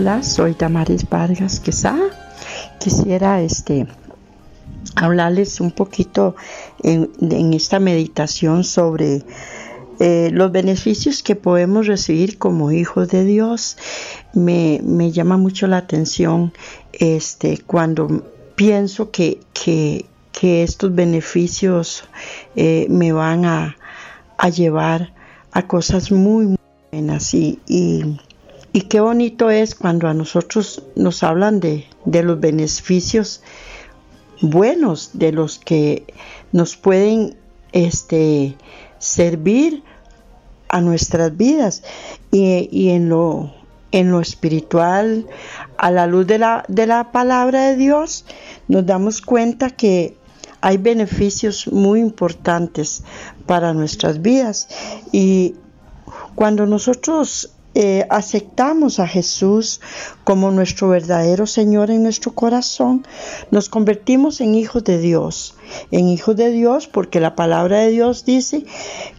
Hola, 0.00 0.22
soy 0.22 0.54
Damaris 0.56 1.08
Vargas 1.08 1.58
Quesada. 1.58 2.10
Quisiera 2.78 3.42
este, 3.42 3.88
hablarles 4.94 5.60
un 5.60 5.72
poquito 5.72 6.36
en, 6.84 7.10
esta 7.52 7.80
meditación 7.80 8.62
sobre 8.62 9.24
eh, 9.98 10.30
los 10.32 10.52
beneficios 10.52 11.24
que 11.24 11.34
podemos 11.34 11.88
recibir 11.88 12.38
como 12.38 12.70
hijos 12.70 13.08
de 13.08 13.24
Dios. 13.24 13.76
Me, 14.34 15.10
llama 15.10 15.36
mucho 15.36 15.66
la 15.66 15.78
atención 15.78 16.52
este, 16.92 17.58
cuando 17.66 18.22
pienso 18.54 19.10
que, 19.10 19.40
que, 19.52 20.06
estos 20.62 20.94
beneficios 20.94 22.04
eh, 22.54 22.86
me 22.88 23.10
van 23.10 23.46
a, 23.46 23.76
llevar 24.54 25.12
a 25.50 25.66
cosas 25.66 26.12
muy, 26.12 26.56
buenas 26.92 27.34
y 27.34 27.58
y 27.66 28.20
qué 28.72 29.00
bonito 29.00 29.50
es 29.50 29.74
cuando 29.74 30.08
a 30.08 30.14
nosotros 30.14 30.82
nos 30.94 31.22
hablan 31.22 31.60
de, 31.60 31.86
los 32.04 32.40
beneficios 32.40 33.42
buenos, 34.40 35.10
de 35.14 35.32
los 35.32 35.58
que 35.58 36.04
nos 36.52 36.76
pueden 36.76 37.36
este, 37.72 38.56
servir 38.98 39.82
a 40.68 40.80
nuestras 40.80 41.36
vidas. 41.36 41.82
Y, 42.30 42.90
en, 42.90 43.08
lo, 43.08 43.52
en 43.90 44.10
lo 44.10 44.20
espiritual, 44.20 45.26
a 45.78 45.90
la 45.90 46.06
luz 46.06 46.26
de 46.26 46.38
la, 46.38 46.64
de 46.68 46.86
la 46.86 47.10
palabra 47.10 47.70
de 47.70 47.76
Dios, 47.76 48.26
nos 48.68 48.84
damos 48.84 49.22
cuenta 49.22 49.70
que 49.70 50.16
hay 50.60 50.76
beneficios 50.76 51.68
muy 51.68 52.00
importantes 52.00 53.02
para 53.46 53.72
nuestras 53.72 54.20
vidas. 54.20 54.68
Y 55.12 55.54
cuando 56.34 56.66
nosotros 56.66 57.54
eh, 57.80 58.08
aceptamos 58.10 58.98
a 58.98 59.06
Jesús 59.06 59.80
como 60.24 60.50
nuestro 60.50 60.88
verdadero 60.88 61.46
Señor 61.46 61.92
en 61.92 62.02
nuestro 62.02 62.34
corazón, 62.34 63.06
nos 63.52 63.68
convertimos 63.68 64.40
en 64.40 64.56
hijos 64.56 64.82
de 64.82 64.98
Dios. 64.98 65.54
En 65.92 66.08
hijos 66.08 66.34
de 66.34 66.50
Dios 66.50 66.88
porque 66.88 67.20
la 67.20 67.36
palabra 67.36 67.78
de 67.78 67.90
Dios 67.90 68.24
dice 68.24 68.64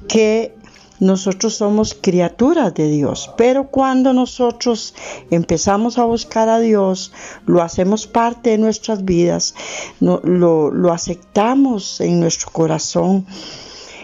que 0.09 0.53
nosotros 0.99 1.55
somos 1.55 1.93
criaturas 1.93 2.73
de 2.73 2.89
Dios, 2.89 3.31
pero 3.37 3.67
cuando 3.67 4.11
nosotros 4.11 4.93
empezamos 5.31 5.97
a 5.97 6.03
buscar 6.03 6.49
a 6.49 6.59
Dios, 6.59 7.13
lo 7.45 7.61
hacemos 7.61 8.07
parte 8.07 8.49
de 8.49 8.57
nuestras 8.57 9.05
vidas, 9.05 9.55
lo, 10.01 10.19
lo, 10.19 10.91
aceptamos 10.91 12.01
en 12.01 12.19
nuestro 12.19 12.51
corazón, 12.51 13.25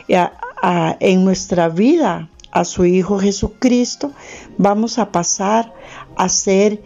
en 0.07 1.25
nuestra 1.25 1.67
vida 1.67 2.29
a 2.55 2.63
su 2.63 2.85
Hijo 2.85 3.19
Jesucristo, 3.19 4.13
vamos 4.57 4.97
a 4.97 5.11
pasar 5.11 5.73
a 6.15 6.29
ser 6.29 6.81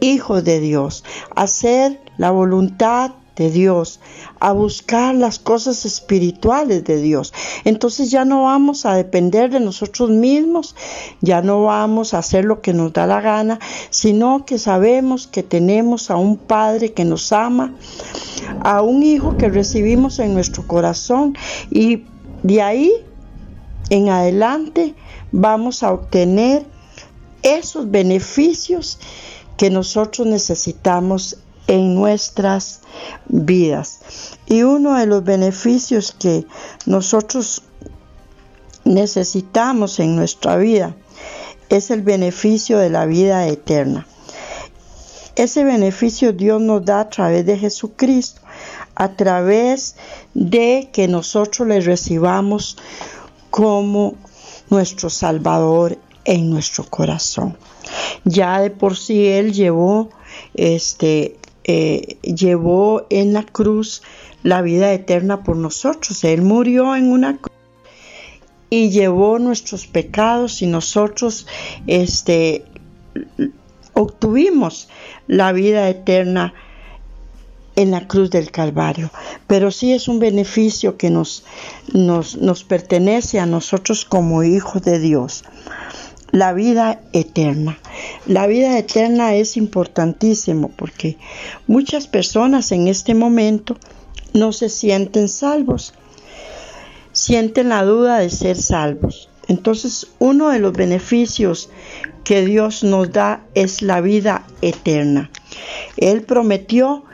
hijos 0.00 0.42
de 0.44 0.60
Dios, 0.60 1.04
a 1.36 1.42
hacer 1.42 2.00
la 2.16 2.30
voluntad 2.30 3.12
de 3.36 3.50
Dios, 3.50 4.00
a 4.40 4.52
buscar 4.52 5.14
las 5.14 5.38
cosas 5.38 5.84
espirituales 5.84 6.84
de 6.84 7.02
Dios. 7.02 7.34
Entonces 7.64 8.10
ya 8.10 8.24
no 8.24 8.44
vamos 8.44 8.86
a 8.86 8.94
depender 8.94 9.50
de 9.50 9.60
nosotros 9.60 10.08
mismos, 10.08 10.74
ya 11.20 11.42
no 11.42 11.64
vamos 11.64 12.14
a 12.14 12.18
hacer 12.18 12.46
lo 12.46 12.62
que 12.62 12.72
nos 12.72 12.94
da 12.94 13.06
la 13.06 13.20
gana, 13.20 13.58
sino 13.90 14.46
que 14.46 14.58
sabemos 14.58 15.26
que 15.26 15.42
tenemos 15.42 16.10
a 16.10 16.16
un 16.16 16.38
Padre 16.38 16.94
que 16.94 17.04
nos 17.04 17.30
ama, 17.30 17.74
a 18.62 18.80
un 18.80 19.02
Hijo 19.02 19.36
que 19.36 19.50
recibimos 19.50 20.18
en 20.18 20.32
nuestro 20.32 20.66
corazón 20.66 21.36
y 21.70 22.04
de 22.42 22.62
ahí 22.62 23.04
en 23.90 24.08
adelante 24.08 24.94
vamos 25.32 25.82
a 25.82 25.92
obtener 25.92 26.66
esos 27.42 27.90
beneficios 27.90 28.98
que 29.56 29.70
nosotros 29.70 30.26
necesitamos 30.26 31.38
en 31.66 31.94
nuestras 31.94 32.80
vidas. 33.26 34.00
Y 34.46 34.62
uno 34.62 34.94
de 34.94 35.06
los 35.06 35.24
beneficios 35.24 36.14
que 36.18 36.46
nosotros 36.86 37.62
necesitamos 38.84 40.00
en 40.00 40.16
nuestra 40.16 40.56
vida 40.56 40.94
es 41.68 41.90
el 41.90 42.02
beneficio 42.02 42.78
de 42.78 42.90
la 42.90 43.06
vida 43.06 43.46
eterna. 43.46 44.06
Ese 45.36 45.64
beneficio 45.64 46.32
Dios 46.32 46.60
nos 46.60 46.84
da 46.84 47.00
a 47.00 47.10
través 47.10 47.44
de 47.44 47.58
Jesucristo, 47.58 48.40
a 48.94 49.16
través 49.16 49.96
de 50.34 50.90
que 50.92 51.08
nosotros 51.08 51.66
le 51.66 51.80
recibamos 51.80 52.76
como 53.54 54.16
nuestro 54.68 55.08
Salvador 55.08 55.96
en 56.24 56.50
nuestro 56.50 56.82
corazón. 56.82 57.56
Ya 58.24 58.60
de 58.60 58.70
por 58.70 58.96
sí 58.96 59.28
Él 59.28 59.52
llevó, 59.52 60.10
este, 60.54 61.36
eh, 61.62 62.18
llevó 62.22 63.06
en 63.10 63.32
la 63.32 63.44
cruz 63.44 64.02
la 64.42 64.60
vida 64.60 64.92
eterna 64.92 65.44
por 65.44 65.54
nosotros. 65.56 66.24
Él 66.24 66.42
murió 66.42 66.96
en 66.96 67.12
una 67.12 67.36
cruz 67.36 67.56
y 68.70 68.90
llevó 68.90 69.38
nuestros 69.38 69.86
pecados 69.86 70.60
y 70.60 70.66
nosotros 70.66 71.46
este, 71.86 72.64
obtuvimos 73.92 74.88
la 75.28 75.52
vida 75.52 75.88
eterna 75.88 76.54
en 77.76 77.90
la 77.90 78.06
cruz 78.06 78.30
del 78.30 78.50
Calvario. 78.50 79.10
Pero 79.46 79.70
sí 79.70 79.92
es 79.92 80.08
un 80.08 80.18
beneficio 80.18 80.96
que 80.96 81.10
nos, 81.10 81.44
nos, 81.92 82.64
pertenece 82.64 83.40
a 83.40 83.46
nosotros 83.46 84.04
como 84.04 84.42
hijos 84.42 84.82
de 84.82 84.98
Dios. 84.98 85.44
La 86.30 86.52
vida 86.52 87.00
eterna. 87.12 87.78
La 88.26 88.46
vida 88.46 88.76
eterna 88.78 89.34
es 89.34 89.56
importantísimo 89.56 90.70
porque 90.76 91.16
muchas 91.66 92.08
personas 92.08 92.72
en 92.72 92.88
este 92.88 93.14
momento 93.14 93.76
no 94.32 94.52
se 94.52 94.68
sienten 94.68 95.28
salvos, 95.28 95.94
sienten 97.12 97.68
la 97.68 97.84
duda 97.84 98.18
de 98.18 98.30
ser 98.30 98.56
salvos. 98.56 99.28
Entonces, 99.46 100.08
uno 100.18 100.48
de 100.48 100.58
los 100.58 100.72
beneficios 100.72 101.70
que 102.24 102.44
Dios 102.44 102.82
nos 102.82 103.12
da 103.12 103.44
es 103.54 103.82
la 103.82 104.00
vida 104.00 104.46
eterna. 104.62 105.30
Él 105.96 106.22
prometió 106.22 107.04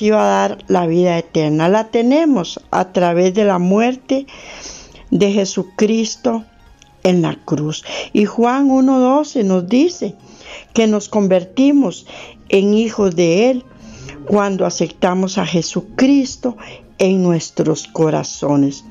iba 0.00 0.22
a 0.22 0.48
dar 0.48 0.64
la 0.68 0.86
vida 0.86 1.18
eterna. 1.18 1.68
La 1.68 1.88
tenemos 1.88 2.60
a 2.70 2.92
través 2.92 3.34
de 3.34 3.44
la 3.44 3.58
muerte 3.58 4.26
de 5.10 5.32
Jesucristo 5.32 6.44
en 7.02 7.22
la 7.22 7.36
cruz. 7.44 7.84
Y 8.12 8.24
Juan 8.24 8.68
1.12 8.68 9.44
nos 9.44 9.68
dice 9.68 10.14
que 10.74 10.86
nos 10.86 11.08
convertimos 11.08 12.06
en 12.48 12.74
hijos 12.74 13.14
de 13.16 13.50
Él 13.50 13.64
cuando 14.26 14.66
aceptamos 14.66 15.38
a 15.38 15.46
Jesucristo 15.46 16.56
en 16.98 17.22
nuestros 17.22 17.86
corazones. 17.86 18.84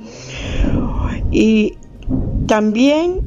Y 1.31 1.73
también 2.47 3.21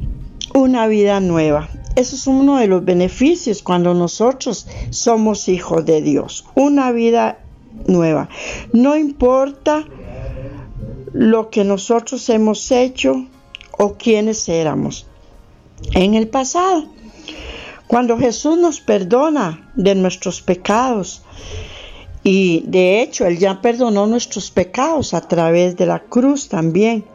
una 0.53 0.87
vida 0.87 1.19
nueva. 1.19 1.69
Eso 1.95 2.15
es 2.15 2.27
uno 2.27 2.57
de 2.57 2.67
los 2.67 2.85
beneficios 2.85 3.61
cuando 3.61 3.93
nosotros 3.93 4.67
somos 4.89 5.49
hijos 5.49 5.85
de 5.85 6.01
Dios. 6.01 6.45
Una 6.55 6.91
vida 6.91 7.39
nueva. 7.87 8.29
No 8.73 8.95
importa 8.95 9.85
lo 11.13 11.49
que 11.49 11.63
nosotros 11.63 12.29
hemos 12.29 12.71
hecho 12.71 13.25
o 13.77 13.93
quienes 13.95 14.47
éramos 14.49 15.07
en 15.93 16.13
el 16.15 16.27
pasado. 16.27 16.85
Cuando 17.87 18.17
Jesús 18.17 18.57
nos 18.57 18.81
perdona 18.81 19.71
de 19.75 19.95
nuestros 19.95 20.41
pecados, 20.41 21.23
y 22.23 22.63
de 22.67 23.01
hecho 23.01 23.25
Él 23.25 23.39
ya 23.39 23.61
perdonó 23.61 24.05
nuestros 24.05 24.51
pecados 24.51 25.13
a 25.13 25.21
través 25.21 25.75
de 25.77 25.85
la 25.85 25.99
cruz 25.99 26.49
también, 26.49 27.05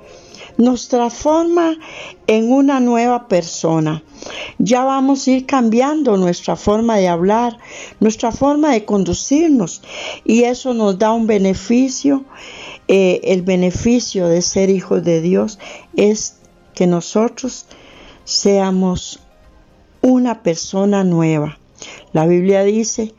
nos 0.57 0.89
transforma 0.89 1.77
en 2.27 2.53
una 2.53 2.81
nueva 2.81 3.29
persona. 3.29 4.03
Ya 4.59 4.85
vamos 4.85 5.27
a 5.27 5.31
ir 5.33 5.47
cambiando 5.47 6.17
nuestra 6.17 6.57
forma 6.57 6.97
de 6.97 7.09
hablar, 7.09 7.59
nuestra 8.01 8.33
forma 8.33 8.73
de 8.73 8.85
conducirnos 8.85 9.83
y 10.25 10.45
eso 10.45 10.75
nos 10.75 10.99
da 10.99 11.13
un 11.13 11.27
beneficio. 11.27 12.25
Eh, 12.87 13.21
el 13.25 13.43
beneficio 13.43 14.29
de 14.29 14.43
ser 14.43 14.69
hijos 14.69 15.03
de 15.03 15.23
Dios 15.23 15.59
es 15.97 16.37
que 16.75 16.87
nosotros 16.87 17.67
seamos 18.25 19.21
una 20.03 20.43
persona 20.43 21.03
nueva. 21.03 21.59
La 22.13 22.27
Biblia 22.27 22.63
dice 22.63 23.15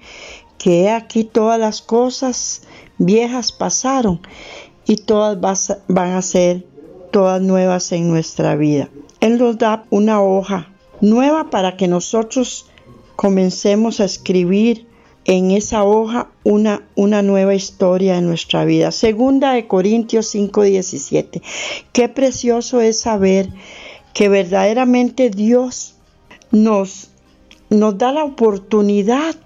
que 0.58 0.90
aquí 0.90 1.24
todas 1.24 1.60
las 1.60 1.82
cosas 1.82 2.62
viejas 2.98 3.52
pasaron 3.52 4.22
y 4.86 4.98
todas 4.98 5.80
van 5.88 6.12
a 6.12 6.22
ser 6.22 6.66
todas 7.16 7.42
nuevas 7.42 7.94
en 7.94 8.10
nuestra 8.10 8.58
vida. 8.58 8.90
Él 9.22 9.38
nos 9.38 9.58
da 9.58 9.86
una 9.90 10.22
hoja 10.22 10.68
nueva 11.00 11.50
para 11.50 11.78
que 11.78 11.88
nosotros 11.88 12.66
comencemos 13.16 14.02
a 14.02 14.04
escribir 14.04 14.86
en 15.24 15.52
esa 15.52 15.86
hoja 15.86 16.28
una, 16.44 16.82
una 16.94 17.22
nueva 17.22 17.56
historia 17.56 18.18
en 18.18 18.28
nuestra 18.28 18.66
vida. 18.66 18.92
Segunda 18.92 19.54
de 19.54 19.66
Corintios 19.66 20.36
5:17. 20.36 21.42
Qué 21.94 22.10
precioso 22.10 22.82
es 22.82 23.00
saber 23.00 23.48
que 24.14 24.28
verdaderamente 24.28 25.30
Dios 25.30 25.96
nos, 26.52 27.12
nos 27.70 27.98
da 27.98 28.12
la 28.12 28.26
oportunidad 28.26 29.38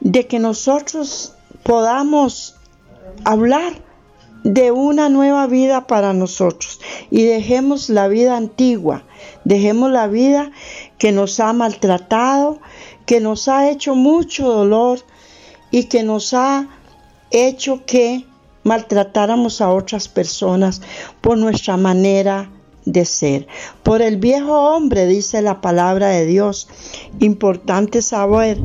de 0.00 0.26
que 0.26 0.38
nosotros 0.38 1.32
podamos 1.62 2.56
hablar 3.24 3.86
de 4.46 4.70
una 4.70 5.08
nueva 5.08 5.46
vida 5.46 5.86
para 5.86 6.12
nosotros 6.12 6.80
y 7.10 7.24
dejemos 7.24 7.90
la 7.90 8.06
vida 8.06 8.36
antigua, 8.36 9.02
dejemos 9.44 9.90
la 9.90 10.06
vida 10.06 10.52
que 10.98 11.10
nos 11.10 11.40
ha 11.40 11.52
maltratado, 11.52 12.60
que 13.06 13.20
nos 13.20 13.48
ha 13.48 13.68
hecho 13.68 13.94
mucho 13.94 14.48
dolor, 14.48 15.00
y 15.70 15.84
que 15.84 16.02
nos 16.02 16.32
ha 16.32 16.68
hecho 17.30 17.84
que 17.86 18.24
maltratáramos 18.62 19.60
a 19.60 19.70
otras 19.70 20.08
personas 20.08 20.80
por 21.20 21.38
nuestra 21.38 21.76
manera 21.76 22.50
de 22.84 23.04
ser. 23.04 23.46
Por 23.82 24.00
el 24.00 24.16
viejo 24.16 24.70
hombre, 24.70 25.06
dice 25.06 25.42
la 25.42 25.60
palabra 25.60 26.08
de 26.08 26.24
Dios, 26.24 26.68
importante 27.18 28.00
saber 28.00 28.58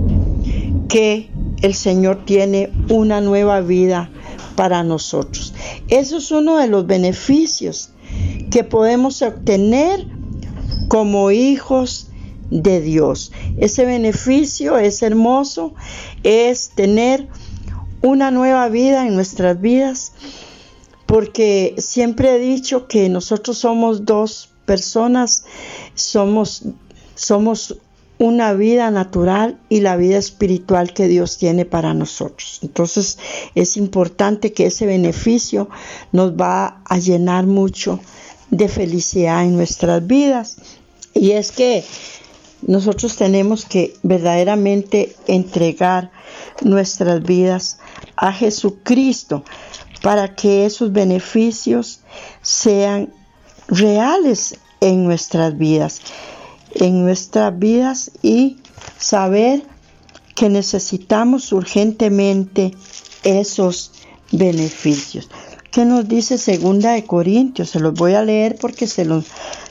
que 0.87 1.29
el 1.61 1.73
Señor 1.73 2.23
tiene 2.25 2.71
una 2.89 3.19
nueva 3.19 3.61
vida 3.61 4.09
para 4.55 4.83
nosotros. 4.83 5.53
Eso 5.87 6.17
es 6.17 6.31
uno 6.31 6.57
de 6.57 6.67
los 6.67 6.85
beneficios 6.85 7.91
que 8.49 8.63
podemos 8.63 9.21
obtener 9.21 10.07
como 10.87 11.31
hijos 11.31 12.07
de 12.49 12.81
Dios. 12.81 13.31
Ese 13.57 13.85
beneficio 13.85 14.77
es 14.77 15.01
hermoso, 15.01 15.73
es 16.23 16.69
tener 16.69 17.27
una 18.01 18.31
nueva 18.31 18.67
vida 18.67 19.07
en 19.07 19.15
nuestras 19.15 19.59
vidas, 19.59 20.13
porque 21.05 21.75
siempre 21.77 22.35
he 22.35 22.39
dicho 22.39 22.87
que 22.87 23.09
nosotros 23.09 23.57
somos 23.57 24.05
dos 24.05 24.49
personas, 24.65 25.45
somos, 25.95 26.63
somos 27.15 27.77
una 28.21 28.53
vida 28.53 28.91
natural 28.91 29.57
y 29.67 29.79
la 29.79 29.95
vida 29.95 30.19
espiritual 30.19 30.93
que 30.93 31.07
Dios 31.07 31.39
tiene 31.39 31.65
para 31.65 31.95
nosotros. 31.95 32.59
Entonces 32.61 33.17
es 33.55 33.77
importante 33.77 34.53
que 34.53 34.67
ese 34.67 34.85
beneficio 34.85 35.69
nos 36.11 36.33
va 36.33 36.83
a 36.85 36.99
llenar 36.99 37.47
mucho 37.47 37.99
de 38.51 38.69
felicidad 38.69 39.43
en 39.43 39.55
nuestras 39.55 40.05
vidas. 40.05 40.57
Y 41.15 41.31
es 41.31 41.51
que 41.51 41.83
nosotros 42.61 43.15
tenemos 43.15 43.65
que 43.65 43.95
verdaderamente 44.03 45.15
entregar 45.25 46.11
nuestras 46.61 47.23
vidas 47.23 47.79
a 48.15 48.31
Jesucristo 48.31 49.43
para 50.03 50.35
que 50.35 50.67
esos 50.67 50.93
beneficios 50.93 52.01
sean 52.43 53.11
reales 53.67 54.59
en 54.79 55.05
nuestras 55.05 55.57
vidas, 55.57 56.01
en 56.75 57.03
nuestras 57.03 57.57
vidas 57.57 58.11
y 58.21 58.57
saber 58.97 59.63
que 60.35 60.49
necesitamos 60.49 61.51
urgentemente 61.51 62.73
esos 63.23 63.91
beneficios. 64.31 65.29
¿Qué 65.71 65.85
nos 65.85 66.07
dice 66.07 66.37
Segunda 66.37 66.91
de 66.91 67.05
Corintios? 67.05 67.69
Se 67.69 67.79
los 67.79 67.93
voy 67.93 68.13
a 68.13 68.23
leer 68.23 68.57
porque 68.59 68.87
se 68.87 69.05
los, 69.05 69.25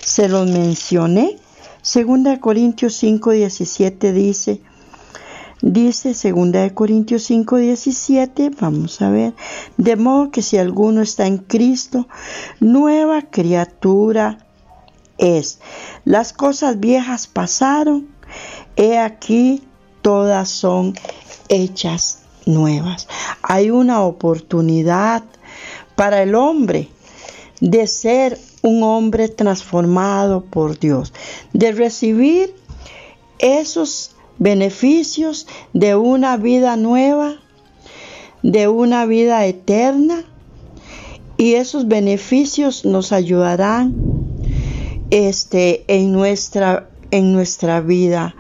se 0.04 0.28
los 0.28 0.48
mencioné 0.48 1.36
Segunda 1.82 2.32
de 2.32 2.40
Corintios 2.40 2.94
5, 2.96 3.30
17 3.30 4.12
dice, 4.12 4.60
dice 5.62 6.12
Segunda 6.12 6.60
de 6.60 6.74
Corintios 6.74 7.22
5, 7.22 7.56
17, 7.56 8.50
vamos 8.60 9.00
a 9.00 9.08
ver, 9.08 9.32
de 9.78 9.96
modo 9.96 10.30
que 10.30 10.42
si 10.42 10.58
alguno 10.58 11.00
está 11.00 11.26
en 11.26 11.38
Cristo, 11.38 12.06
nueva 12.60 13.22
criatura 13.22 14.46
es. 15.20 15.60
Las 16.04 16.32
cosas 16.32 16.80
viejas 16.80 17.26
pasaron, 17.26 18.08
he 18.76 18.98
aquí 18.98 19.62
todas 20.02 20.48
son 20.48 20.94
hechas 21.48 22.22
nuevas. 22.46 23.06
Hay 23.42 23.70
una 23.70 24.02
oportunidad 24.02 25.22
para 25.94 26.22
el 26.22 26.34
hombre 26.34 26.88
de 27.60 27.86
ser 27.86 28.38
un 28.62 28.82
hombre 28.82 29.28
transformado 29.28 30.44
por 30.44 30.78
Dios, 30.78 31.12
de 31.52 31.72
recibir 31.72 32.54
esos 33.38 34.16
beneficios 34.38 35.46
de 35.72 35.96
una 35.96 36.36
vida 36.36 36.76
nueva, 36.76 37.36
de 38.42 38.68
una 38.68 39.04
vida 39.06 39.44
eterna, 39.46 40.24
y 41.36 41.54
esos 41.54 41.88
beneficios 41.88 42.84
nos 42.84 43.12
ayudarán 43.12 43.94
este, 45.10 45.84
en, 45.88 46.12
nuestra, 46.12 46.88
en 47.10 47.32
nuestra 47.32 47.80
vida. 47.80 48.34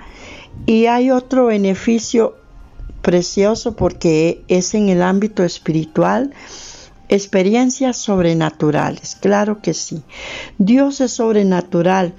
Y 0.66 0.86
hay 0.86 1.10
otro 1.10 1.46
beneficio 1.46 2.36
precioso 3.02 3.76
porque 3.76 4.42
es 4.48 4.74
en 4.74 4.88
el 4.88 5.02
ámbito 5.02 5.42
espiritual 5.44 6.34
Experiencias 7.10 7.96
sobrenaturales, 7.96 9.16
claro 9.16 9.60
que 9.60 9.74
sí. 9.74 10.04
Dios 10.58 11.00
es 11.00 11.10
sobrenatural, 11.14 12.14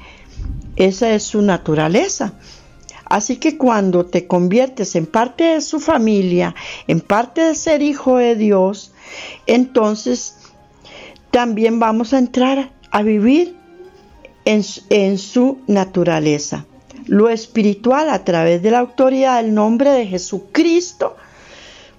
esa 0.75 1.11
es 1.11 1.23
su 1.23 1.41
naturaleza. 1.41 2.33
Así 3.05 3.37
que 3.37 3.57
cuando 3.57 4.05
te 4.05 4.27
conviertes 4.27 4.97
en 4.97 5.05
parte 5.05 5.45
de 5.45 5.61
su 5.61 5.79
familia, 5.79 6.55
en 6.87 6.99
parte 6.99 7.39
de 7.39 7.55
ser 7.55 7.81
hijo 7.81 8.17
de 8.17 8.35
Dios, 8.35 8.91
entonces 9.47 10.35
también 11.31 11.79
vamos 11.79 12.11
a 12.11 12.17
entrar 12.17 12.73
a 12.91 13.01
vivir 13.01 13.55
en, 14.45 15.17
su 15.17 15.59
naturaleza. 15.67 16.65
Lo 17.05 17.29
espiritual 17.29 18.09
a 18.09 18.23
través 18.23 18.61
de 18.61 18.71
la 18.71 18.79
autoridad 18.79 19.41
del 19.41 19.53
nombre 19.53 19.91
de 19.91 20.07
Jesucristo 20.07 21.15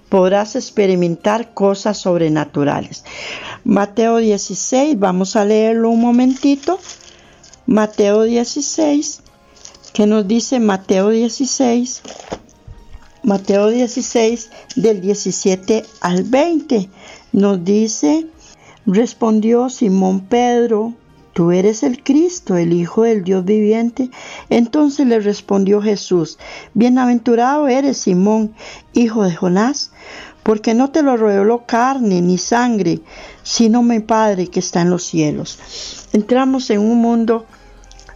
podrás 0.08 0.56
experimentar 0.56 1.54
cosas 1.54 1.98
sobrenaturales. 1.98 3.04
Mateo 3.64 4.18
16, 4.18 4.98
vamos 4.98 5.36
a 5.36 5.44
leerlo 5.44 5.90
un 5.90 6.00
momentito. 6.00 6.78
Mateo 7.66 8.22
16, 8.22 9.22
que 9.92 10.06
nos 10.06 10.26
dice 10.26 10.60
Mateo 10.60 11.10
16, 11.10 12.02
Mateo 13.22 13.68
16 13.68 14.50
del 14.76 15.00
17 15.00 15.84
al 16.00 16.24
20, 16.24 16.88
nos 17.32 17.64
dice, 17.64 18.26
respondió 18.84 19.68
Simón 19.68 20.26
Pedro, 20.26 20.94
Tú 21.32 21.50
eres 21.50 21.82
el 21.82 22.02
Cristo, 22.02 22.56
el 22.56 22.72
Hijo 22.72 23.04
del 23.04 23.24
Dios 23.24 23.44
viviente. 23.44 24.10
Entonces 24.50 25.06
le 25.06 25.18
respondió 25.18 25.80
Jesús, 25.80 26.38
Bienaventurado 26.74 27.68
eres 27.68 27.96
Simón, 27.98 28.54
hijo 28.92 29.24
de 29.24 29.34
Jonás, 29.34 29.92
porque 30.42 30.74
no 30.74 30.90
te 30.90 31.02
lo 31.02 31.16
reveló 31.16 31.64
carne 31.66 32.20
ni 32.20 32.36
sangre, 32.36 33.00
sino 33.42 33.82
mi 33.82 34.00
Padre 34.00 34.48
que 34.48 34.60
está 34.60 34.82
en 34.82 34.90
los 34.90 35.04
cielos. 35.04 35.58
Entramos 36.12 36.68
en 36.70 36.80
un 36.80 37.00
mundo 37.00 37.46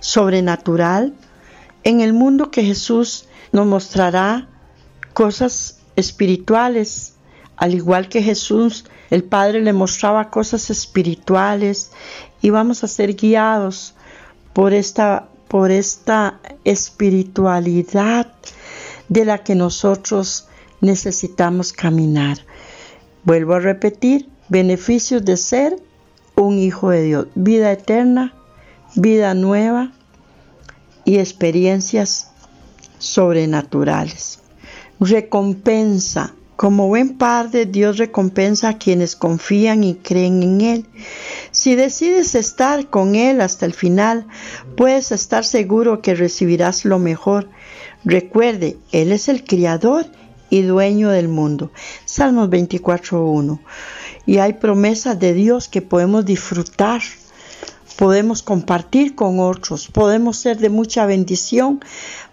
sobrenatural, 0.01 1.15
en 1.85 2.01
el 2.01 2.13
mundo 2.13 2.51
que 2.51 2.65
Jesús 2.65 3.27
nos 3.53 3.67
mostrará 3.67 4.49
cosas 5.15 5.79
espirituales, 5.95 7.15
al 7.57 7.75
igual 7.75 8.09
que 8.09 8.23
Jesús, 8.23 8.85
el 9.09 9.25
Padre 9.25 9.63
le 9.63 9.73
mostraba 9.73 10.31
cosas 10.31 10.69
espirituales 10.69 11.93
y 12.43 12.51
vamos 12.51 12.85
a 12.85 12.89
ser 12.89 13.15
guiados 13.15 13.95
por 14.53 14.73
esta, 14.73 15.29
por 15.49 15.71
esta 15.71 16.41
espiritualidad 16.65 18.33
de 19.09 19.25
la 19.25 19.39
que 19.39 19.55
nosotros 19.55 20.49
necesitamos 20.81 21.73
caminar. 21.73 22.39
Vuelvo 23.25 23.55
a 23.55 23.61
repetir, 23.61 24.29
beneficios 24.49 25.25
de 25.25 25.37
ser 25.37 25.77
un 26.37 26.59
hijo 26.59 26.91
de 26.91 27.03
Dios, 27.03 27.27
vida 27.35 27.73
eterna, 27.73 28.35
vida 28.95 29.35
nueva 29.35 29.93
y 31.05 31.19
experiencias 31.19 32.31
sobrenaturales. 32.99 34.41
Recompensa 35.01 36.36
Como 36.57 36.89
buen 36.89 37.19
padre, 37.19 37.67
Dios 37.67 37.99
recompensa 37.99 38.71
a 38.71 38.79
quienes 38.79 39.15
confían 39.15 39.85
y 39.85 39.97
creen 39.97 40.43
en 40.43 40.61
Él. 40.63 40.87
Si 41.51 41.75
decides 41.75 42.35
estar 42.35 42.89
con 42.89 43.15
Él 43.15 43.43
hasta 43.43 43.67
el 43.67 43.75
final, 43.75 44.27
puedes 44.75 45.13
estar 45.13 45.45
seguro 45.45 46.01
que 46.01 46.15
recibirás 46.15 46.87
lo 46.87 46.99
mejor. 46.99 47.51
Recuerde, 48.05 48.79
Él 48.91 49.13
es 49.13 49.29
el 49.29 49.45
Criador 49.45 50.07
y 50.49 50.63
dueño 50.63 51.11
del 51.11 51.29
mundo. 51.29 51.73
Salmos 52.07 52.49
24.1. 52.49 53.61
Y 54.25 54.39
hay 54.39 54.55
promesas 54.55 55.19
de 55.19 55.35
Dios 55.35 55.69
que 55.69 55.83
podemos 55.83 56.25
disfrutar, 56.25 57.03
podemos 57.97 58.43
compartir 58.43 59.15
con 59.15 59.41
otros, 59.41 59.89
podemos 59.89 60.39
ser 60.39 60.59
de 60.59 60.71
mucha 60.71 61.05
bendición 61.05 61.81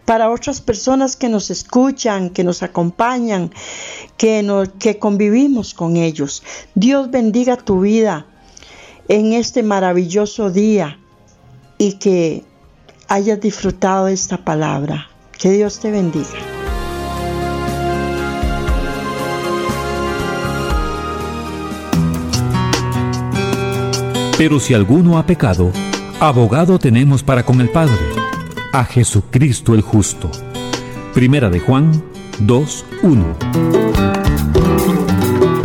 para 0.06 0.30
otras 0.30 0.62
personas 0.62 1.16
que 1.16 1.30
nos 1.30 1.50
escuchan, 1.50 2.30
que 2.30 2.44
nos 2.44 2.64
acompañan, 2.64 3.52
que, 4.18 4.68
que 4.80 5.00
convivimos 5.00 5.74
con 5.74 5.98
ellos. 5.98 6.44
Dios 6.76 7.10
bendiga 7.10 7.58
tu 7.58 7.82
vida 7.82 8.26
en 9.08 9.34
este 9.34 9.64
maravilloso 9.64 10.50
día 10.50 11.00
y 11.78 11.94
que 11.94 12.44
hayas 13.08 13.40
disfrutado 13.40 14.08
esta 14.08 14.38
palabra. 14.38 15.08
Que 15.38 15.52
Dios 15.52 15.80
te 15.80 15.92
bendiga. 15.92 16.28
Pero 24.38 24.60
si 24.60 24.74
alguno 24.74 25.18
ha 25.18 25.26
pecado, 25.26 25.72
abogado 26.20 26.80
tenemos 26.80 27.24
para 27.24 27.44
con 27.46 27.62
el 27.62 27.70
Padre 27.70 28.23
a 28.74 28.84
Jesucristo 28.84 29.74
el 29.76 29.82
justo. 29.82 30.30
Primera 31.14 31.50
de 31.50 31.60
Juan 31.60 31.92
2.1. 32.42 33.24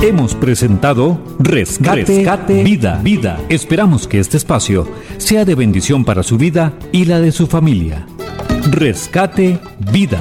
Hemos 0.02 0.34
presentado 0.36 1.18
Rescate, 1.40 2.62
Vida, 2.62 3.00
Vida. 3.02 3.40
Esperamos 3.48 4.06
que 4.06 4.20
este 4.20 4.36
espacio 4.36 4.86
sea 5.16 5.44
de 5.44 5.56
bendición 5.56 6.04
para 6.04 6.22
su 6.22 6.36
vida 6.36 6.74
y 6.92 7.06
la 7.06 7.18
de 7.20 7.32
su 7.32 7.46
familia. 7.48 8.06
Rescate 8.70 9.58
Vida. 9.90 10.20